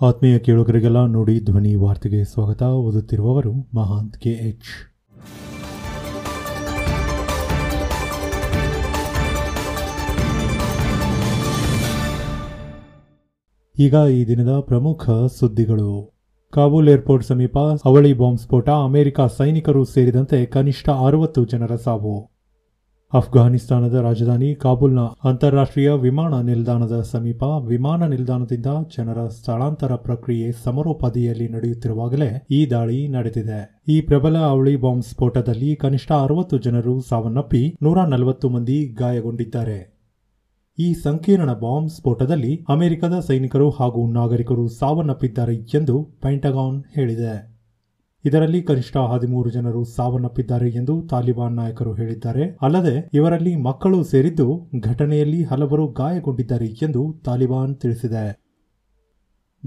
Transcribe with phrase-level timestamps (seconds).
[0.00, 2.62] ಆತ್ಮೀಯ ಕೇಳುಗರಿಗೆಲ್ಲ ನೋಡಿ ಧ್ವನಿ ವಾರ್ತೆಗೆ ಸ್ವಾಗತ.
[2.62, 4.92] ಓದುತ್ತಿರುವವರು ಮಹಾಂತ್ ಕೆ ಎಚ್.
[13.78, 16.14] ಈಗ ಈ ದಿನದ ಪ್ರಮುಖ ಸುದ್ದಿಗಳು.
[16.50, 18.70] ಕಾಬೂಲ್ ಏರ್ಪೋರ್ಟ್ ಸಮೀಪ ಅವಳಿ ಬಾಂಬ್ ಸ್ಫೋಟ.
[18.70, 22.35] ಅಮೆರಿಕ ಸೈನಿಕರು ಸೇರಿದಂತೆ ಕನಿಷ್ಠ ಅರವತ್ತು ಜನರ ಸಾವು.
[23.12, 28.66] ಅಫ್ಘಾನಿಸ್ತಾನದ ರಾಜಧಾನಿ ಕಾಬೂಲ್ನ ಅಂತಾರಾಷ್ಟ್ರೀಯ ವಿಮಾನ ನಿಲ್ದಾಣದ ಸಮೀಪ ವಿಮಾನ ನಿಲ್ದಾಣದಿಂದ
[28.96, 33.82] ಜನರ ಸ್ಥಳಾಂತರ ಪ್ರಕ್ರಿಯೆ ಸಮರೋಪಾದಿಯಲ್ಲಿ ನಡೆಯುತ್ತಿರುವಾಗಲೇ ಈ ದಾಳಿ ನಡೆದಿದೆ.
[33.88, 39.96] ಈ ಪ್ರಬಲ ಅವಳಿ ಬಾಂಬ್ ಸ್ಫೋಟದಲ್ಲಿ ಕನಿಷ್ಠ ಅರವತ್ತು ಜನರು ಸಾವನ್ನಪ್ಪಿ ನೂರ ನಲವತ್ತು ಮಂದಿ ಗಾಯಗೊಂಡಿದ್ದಾರೆ.
[40.78, 47.55] ಈ ಸಂಕೀರ್ಣ ಬಾಂಬ್ ಸ್ಫೋಟದಲ್ಲಿ ಅಮೆರಿಕದ ಸೈನಿಕರು ಹಾಗೂ ನಾಗರಿಕರು ಸಾವನ್ನಪ್ಪಿದ್ದಾರೆ ಎಂದು ಪೆಂಟಗಾನ್ ಹೇಳಿದೆ.
[48.26, 52.58] ಇದರಲ್ಲಿ ಕನಿಷ್ಠ ಹದಿಮೂರು ಜನರು ಸಾವನ್ನಪ್ಪಿದ್ದಾರೆ ಎಂದು ತಾಲಿಬಾನ್ ನಾಯಕರು ಹೇಳಿದ್ದಾರೆ.
[52.62, 58.24] ಅಲ್ಲದೆ, ಇವರಲ್ಲಿ ಮಕ್ಕಳು ಸೇರಿದ್ದು ಘಟನೆಯಲ್ಲಿ ಹಲವರು ಗಾಯಗೊಂಡಿದ್ದಾರೆ ಎಂದು ತಾಲಿಬಾನ್ ತಿಳಿಸಿದೆ.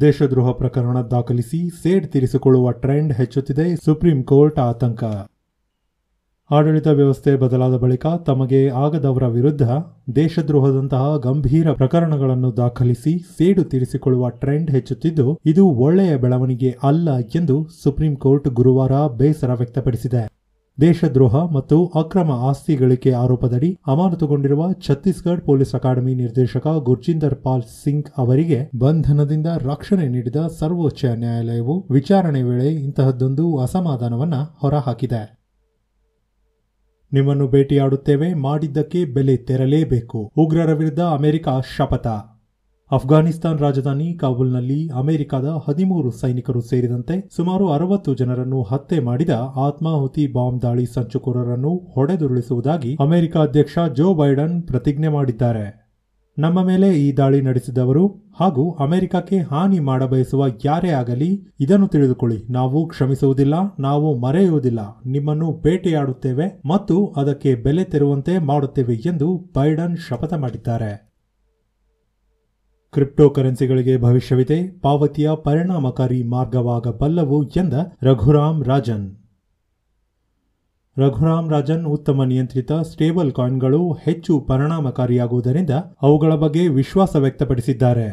[0.02, 5.04] ದೇಶದ್ರೋಹ ಪ್ರಕರಣ ದಾಖಲಿಸಿ ಸೇಡ್ ತೀರಿಸಿಕೊಳ್ಳುವ ಟ್ರೆಂಡ್ ಹೆಚ್ಚುತ್ತಿದೆ, ಸುಪ್ರೀಂ ಕೋರ್ಟ್ ಆತಂಕ.
[6.50, 9.66] ಆಡಳಿತ ವ್ಯವಸ್ಥೆ ಬದಲಾದ ಬಳಿಕ ತಮಗೆ ಆಗದವರ ವಿರುದ್ಧ
[10.16, 18.50] ದೇಶದ್ರೋಹದಂತಹ ಗಂಭೀರ ಪ್ರಕರಣಗಳನ್ನು ದಾಖಲಿಸಿ ಸೇಡು ತೀರಿಸಿಕೊಳ್ಳುವ ಟ್ರೆಂಡ್ ಹೆಚ್ಚುತ್ತಿದ್ದು, ಇದು ಒಳ್ಳೆಯ ಬೆಳವಣಿಗೆ ಅಲ್ಲ ಎಂದು ಸುಪ್ರೀಂ ಕೋರ್ಟ್
[18.60, 20.24] ಗುರುವಾರ ಬೇಸರ ವ್ಯಕ್ತಪಡಿಸಿದೆ.
[20.78, 28.60] ದೇಶದ್ರೋಹ ಮತ್ತು ಅಕ್ರಮ ಆಸ್ತಿ ಗಳಿಕೆ ಆರೋಪದಡಿ ಅಮಾನತುಗೊಂಡಿರುವ ಛತ್ತೀಸ್ಗಢ ಪೊಲೀಸ್ ಅಕಾಡೆಮಿ ನಿರ್ದೇಶಕ ಗುರ್ಜಿಂದರ್ ಪಾಲ್ ಸಿಂಗ್ ಅವರಿಗೆ
[28.84, 35.22] ಬಂಧನದಿಂದ ರಕ್ಷಣೆ ನೀಡಿದ ಸರ್ವೋಚ್ಚ ನ್ಯಾಯಾಲಯವು ವಿಚಾರಣೆ ವೇಳೆ ಇಂತಹದ್ದೊಂದು ಅಸಮಾಧಾನವನ್ನು ಹೊರಹಾಕಿದೆ.
[37.14, 38.34] ನಿಮ್ಮನ್ನು ಭೇಟಿಯಾಡುತ್ತೇವೆ.
[38.34, 40.32] ಮಾಡಿದ್ದಕ್ಕೆ ಬೆಲೆ ತೆರಲೇಬೇಕು.
[40.38, 42.08] ಉಗ್ರರ ವಿರುದ್ಧ ಅಮೆರಿಕ ಶಪಥ.
[42.92, 50.86] ಅಫ್ಘಾನಿಸ್ತಾನ್ ರಾಜಧಾನಿ ಕಾಬೂಲ್ನಲ್ಲಿ ಅಮೆರಿಕದ ಹದಿಮೂರು ಸೈನಿಕರು ಸೇರಿದಂತೆ ಸುಮಾರು ಅರವತ್ತು ಜನರನ್ನು ಹತ್ಯೆ ಮಾಡಿದ ಆತ್ಮಾಹುತಿ ಬಾಂಬ್ ದಾಳಿ
[50.86, 55.79] ಸಂಚುಕೋರರನ್ನು ಹೊಡೆದುರುಳಿಸುವುದಾಗಿ ಅಮೆರಿಕ ಅಧ್ಯಕ್ಷ ಜೋ ಬೈಡನ್ ಪ್ರತಿಜ್ಞೆ ಮಾಡಿದ್ದಾರೆ.
[56.40, 58.08] ನಮ್ಮ ಮೇಲೆ ಈ ದಾಳಿ ನಡೆಸಿದವರು
[58.40, 62.44] ಹಾಗೂ ಅಮೆರಿಕಕ್ಕೆ ಹಾನಿ ಮಾಡಬಯಸುವ ಯಾರೇ ಆಗಲಿ, ಇದನ್ನು ತಿಳಿದುಕೊಳ್ಳಿ.
[62.50, 65.02] ನಾವು ಕ್ಷಮಿಸುವುದಿಲ್ಲ, ನಾವು ಮರೆಯುವುದಿಲ್ಲ.
[65.06, 71.10] ನಿಮ್ಮನ್ನು ಬೇಟೆಯಾಡುತ್ತೇವೆ ಮತ್ತು ಅದಕ್ಕೆ ಬೆಲೆ ತೆರುವಂತೆ ಮಾಡುತ್ತೇವೆ ಎಂದು ಬೈಡನ್ ಶಪಥ ಮಾಡಿದ್ದಾರೆ.
[72.92, 79.19] ಕ್ರಿಪ್ಟೋ ಕರೆನ್ಸಿಗಳಿಗೆ ಭವಿಷ್ಯವಿದೆ, ಪಾವತಿಯ ಪರಿಣಾಮಕಾರಿ ಮಾರ್ಗವಾಗಬಲ್ಲವು ಎಂದ ರಘುರಾಮ್ ರಾಜನ್.
[81.00, 85.70] ರಘುರಾಮ್ ರಾಜನ್ ಉತ್ತಮ ನಿಯಂತ್ರಿತ ಸ್ಟೇಬಲ್ ಕಾಯಿನ್ಗಳು ಹೆಚ್ಚು ಪರಿಣಾಮಕಾರಿಯಾಗುವುದರಿಂದ
[86.02, 88.08] ಅವುಗಳ ಬಗ್ಗೆ ವಿಶ್ವಾಸ ವ್ಯಕ್ತಪಡಿಸಿದ್ದಾರೆ.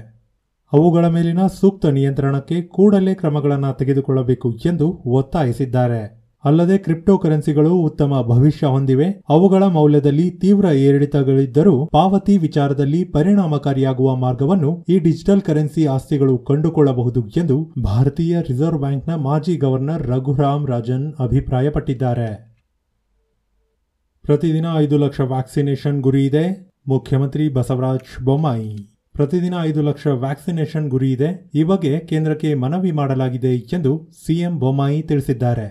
[0.72, 6.00] ಅವುಗಳ ಮೇಲಿನ ಸೂಕ್ತ ನಿಯಂತ್ರಣಕ್ಕೆ ಕೂಡಲೇ ಕ್ರಮಗಳನ್ನು ತೆಗೆದುಕೊಳ್ಳಬೇಕು ಎಂದು ಒತ್ತಾಯಿಸಿದ್ದಾರೆ.
[6.44, 9.22] ಅಲ್ಲದೆ ಕ್ರಿಪ್ಟೋ ಕರೆನ್ಸಿಗಳು ಉತ್ತಮ ಭವಿಷ್ಯ ಹೊಂದಿವೆ.
[9.28, 18.36] ಅವುಗಳ ಮೌಲ್ಯದಲ್ಲಿ ತೀವ್ರ ಏರಿಳಿತಗಳಿದ್ದರೂ ಪಾವತಿ ವಿಚಾರದಲ್ಲಿ ಪರಿಣಾಮಕಾರಿಯಾಗುವ ಮಾರ್ಗವನ್ನು ಈ ಡಿಜಿಟಲ್ ಕರೆನ್ಸಿ ಆಸ್ತಿಗಳು ಕಂಡುಕೊಳ್ಳಬಹುದು ಎಂದು ಭಾರತೀಯ
[18.40, 22.55] ರಿಸರ್ವ್ ಬ್ಯಾಂಕ್ನ ಮಾಜಿ ಗವರ್ನರ್ ರಘುರಾಮ್ ರಾಜನ್ ಅಭಿಪ್ರಾಯಪಟ್ಟಿದ್ದಾರೆ.
[24.26, 26.72] ಪ್ರತಿದಿನ ಐದು ಲಕ್ಷ ವ್ಯಾಕ್ಸಿನೇಷನ್ ಗುರಿ ಇದೆ.
[26.88, 28.72] ಮುಖ್ಯಮಂತ್ರಿ ಬಸವರಾಜ ಬೊಮ್ಮಾಯಿ.
[29.12, 31.50] ಪ್ರತಿದಿನ ಐದು ಲಕ್ಷ ವ್ಯಾಕ್ಸಿನೇಷನ್ ಗುರಿ ಇದೆ.
[31.54, 35.66] ಈ ಬಗ್ಗೆ ಕೇಂದ್ರಕ್ಕೆ ಮನವಿ ಮಾಡಲಾಗಿದೆ ಎಂದು ಸಿಎಂ ಬೊಮ್ಮಾಯಿ ತಿಳಿಸಿದ್ದಾರೆ.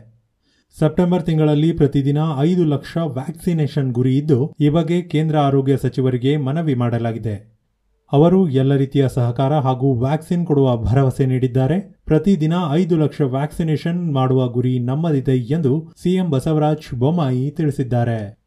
[0.80, 7.36] ಸೆಪ್ಟೆಂಬರ್ ತಿಂಗಳಲ್ಲಿ ಪ್ರತಿದಿನ ಐದು ಲಕ್ಷ ವ್ಯಾಕ್ಸಿನೇಷನ್ ಗುರಿ ಇದ್ದು, ಈ ಬಗ್ಗೆ ಕೇಂದ್ರ ಆರೋಗ್ಯ ಸಚಿವರಿಗೆ ಮನವಿ ಮಾಡಲಾಗಿದೆ.
[8.12, 12.00] ಅವರು ಎಲ್ಲ ರೀತಿಯ ಸಹಕಾರ ಹಾಗೂ ವ್ಯಾಕ್ಸಿನ್ ಕೊಡುವ ಭರವಸೆ ನೀಡಿದ್ದಾರೆ.
[12.06, 18.45] ಪ್ರತಿದಿನ ಐದು ಲಕ್ಷ ವ್ಯಾಕ್ಸಿನೇಷನ್ ಮಾಡುವ ಗುರಿ ನಮ್ಮದಿದೆ ಎಂದು ಸಿಎಂ ಬಸವರಾಜ ಬೊಮ್ಮಾಯಿ ತಿಳಿಸಿದ್ದಾರೆ.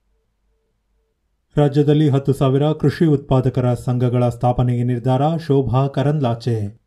[1.58, 6.82] ರಾಜ್ಯದಲ್ಲಿ ಹತ್ತು ಸಾವಿರ ಕೃಷಿ ಉತ್ಪಾದಕರ ಸಂಘಗಳ ಸ್ಥಾಪನೆಗೆ ನಿರ್ಧಾರ ಶೋಭಾ ಕರಂದ್ಲಾಚೆ.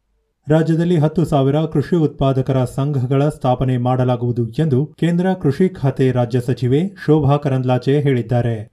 [0.48, 7.38] ರಾಜ್ಯದಲ್ಲಿ ಹತ್ತು ಸಾವಿರ ಕೃಷಿ ಉತ್ಪಾದಕರ ಸಂಘಗಳ ಸ್ಥಾಪನೆ ಮಾಡಲಾಗುವುದು ಎಂದು ಕೇಂದ್ರ ಕೃಷಿ ಖಾತೆ ರಾಜ್ಯ ಸಚಿವೆ ಶೋಭಾ
[7.38, 8.72] ಕರಂದ್ಲಾಚೆ ಹೇಳಿದ್ದಾರೆ.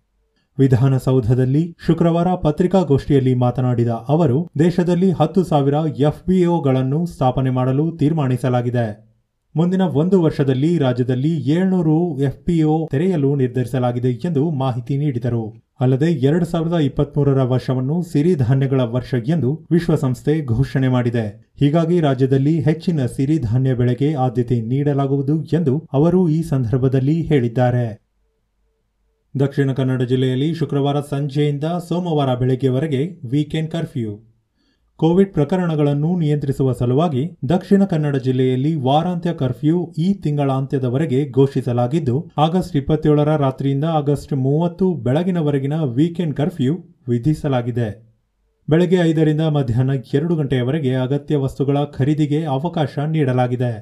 [0.58, 9.14] ವಿಧಾನಸೌಧದಲ್ಲಿ ಶುಕ್ರವಾರ ಪತ್ರಿಕಾಗೋಷ್ಠಿಯಲ್ಲಿ ಮಾತನಾಡಿದ ಅವರು, ದೇಶದಲ್ಲಿ ಹತ್ತು ಸಾವಿರ ಎಫ್ಬಿಒಗಳನ್ನು ಸ್ಥಾಪನೆ ಮಾಡಲು ತೀರ್ಮಾನಿಸಲಾಗಿದೆ.
[9.56, 15.67] ಮುಂದಿನ ಒಂದು ವರ್ಷದಲ್ಲಿ ರಾಜ್ಯದಲ್ಲಿ ಏಳ್ನೂರು ಎಫ್ಪಿಒ ತೆರೆಯಲು ನಿರ್ಧರಿಸಲಾಗಿದೆ ಎಂದು ಮಾಹಿತಿ ನೀಡಿದರು.
[15.80, 21.52] ಅಲ್ಲದೆ ಎರಡು ಸಾವಿರದ ಇಪ್ಪತ್ಮೂರರ ವರ್ಷವನ್ನು ಸಿರಿಧಾನ್ಯಗಳ ವರ್ಷ ಎಂದು ವಿಶ್ವಸಂಸ್ಥೆ ಘೋಷಣೆ ಮಾಡಿದೆ.
[21.60, 28.08] ಹೀಗಾಗಿ ರಾಜ್ಯದಲ್ಲಿ ಹೆಚ್ಚಿನ ಸಿರಿಧಾನ್ಯ ಬೆಳೆಗೆ ಆದ್ಯತೆ ನೀಡಲಾಗುವುದು ಎಂದು ಅವರು ಈ ಸಂದರ್ಭದಲ್ಲಿ ಹೇಳಿದ್ದಾರೆ.
[29.40, 34.27] ದಕ್ಷಿಣ ಕನ್ನಡ ಜಿಲ್ಲೆಯಲ್ಲಿ ಶುಕ್ರವಾರ ಸಂಜೆಯಿಂದ ಸೋಮವಾರ ಬೆಳಗ್ಗೆವರೆಗೆ ವೀಕೆಂಡ್ ಕರ್ಫ್ಯೂ
[35.00, 43.86] ಕೋವಿಡ್ ಪ್ರಕರಣಗಳನ್ನು ನಿಯಂತ್ರಿಸುವ ಸಲುವಾಗಿ ದಕ್ಷಿಣ ಕನ್ನಡ ಜಿಲ್ಲೆಯಲ್ಲಿ ವಾರಾಂತ್ಯ ಕರ್ಫ್ಯೂ ಈ ತಿಂಗಳಾಂತ್ಯದವರೆಗೆ ಘೋಷಿಸಲಾಗಿದ್ದು, ಆಗಸ್ಟ್ ಇಪ್ಪತ್ತೇಳರ ರಾತ್ರಿಯಿಂದ
[43.98, 46.74] ಆಗಸ್ಟ್ ಮೂವತ್ತು ಬೆಳಗಿನವರೆಗಿನ ವೀಕೆಂಡ್ ಕರ್ಫ್ಯೂ
[47.08, 47.88] ವಿಧಿಸಲಾಗಿದೆ.
[48.68, 53.72] ಬೆಳಗ್ಗೆ ಐದರಿಂದ ಮಧ್ಯಾಹ್ನ ಎರಡು ಗಂಟೆಯವರೆಗೆ ಅಗತ್ಯ ವಸ್ತುಗಳ ಖರೀದಿಗೆ ಅವಕಾಶ ನೀಡಲಾಗಿದೆ.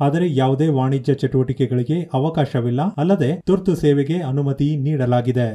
[0.00, 5.48] ಆದರೆ ಯಾವುದೇ ವಾಣಿಜ್ಯ ಚಟುವಟಿಕೆಗಳಿಗೆ ಅವಕಾಶವಿಲ್ಲ, ಅಲ್ಲದೆ ತುರ್ತು ಸೇವೆಗೆ ಅನುಮತಿ ನೀಡಲಾಗಿದೆ.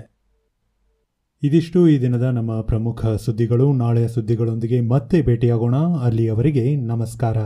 [1.43, 3.73] ಇದಿಷ್ಟು ಈ ದಿನದ ನಮ್ಮ ಪ್ರಮುಖ ಸುದ್ದಿಗಳು.
[3.73, 5.75] ನಾಳೆಯ ಸುದ್ದಿಗಳೊಂದಿಗೆ ಮತ್ತೆ ಭೇಟಿಯಾಗೋಣ.
[5.75, 7.37] ಅಲ್ಲಿಯವರೆಗೆ ನಮಸ್ಕಾರ.